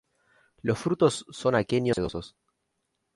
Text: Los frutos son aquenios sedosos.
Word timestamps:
Los 0.63 0.79
frutos 0.79 1.27
son 1.29 1.53
aquenios 1.53 1.93
sedosos. 1.93 2.35